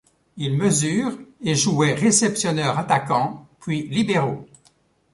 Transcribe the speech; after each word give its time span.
Il 0.35 0.57
mesure 0.57 1.11
et 1.43 1.53
jouait 1.53 1.93
réceptionneur-attaquant 1.93 3.45
puis 3.59 3.83
libero. 3.87 4.47